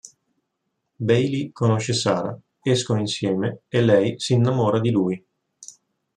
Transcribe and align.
Bailey 0.99 1.51
conosce 1.53 1.93
Sarah, 1.93 2.35
escono 2.63 2.99
insieme, 3.01 3.59
e 3.67 3.83
lei 3.83 4.19
si 4.19 4.33
innamora 4.33 4.79
di 4.79 4.89
lui. 4.89 5.25